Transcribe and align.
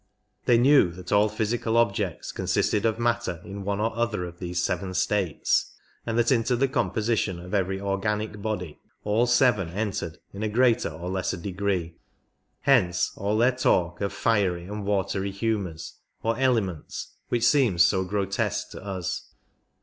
They 0.45 0.57
knew 0.57 0.89
that 0.93 1.11
all 1.11 1.29
physical 1.29 1.77
objects 1.77 2.31
consisted 2.31 2.87
of 2.87 2.97
matter 2.97 3.39
in 3.45 3.63
one 3.63 3.79
or 3.79 3.95
other 3.95 4.25
of 4.25 4.39
these 4.39 4.63
seven 4.63 4.95
states, 4.95 5.73
and 6.07 6.17
that 6.17 6.31
into 6.31 6.55
the 6.55 6.67
composition 6.67 7.39
of 7.39 7.53
every 7.53 7.79
organic 7.79 8.41
body 8.41 8.79
all 9.03 9.27
seven 9.27 9.69
entered 9.69 10.17
in 10.33 10.41
a 10.41 10.49
greater 10.49 10.89
or 10.89 11.07
lesser 11.11 11.37
degree; 11.37 11.97
hence 12.61 13.11
all 13.15 13.37
their 13.37 13.51
talk 13.55 14.01
of 14.01 14.11
fiery 14.11 14.65
and 14.65 14.85
watery 14.87 15.29
humours, 15.29 15.99
or" 16.23 16.35
elements," 16.39 17.13
which 17.29 17.43
seems 17.45 17.83
so 17.83 18.03
grotesque 18.03 18.71
to 18.71 18.83
us. 18.83 19.27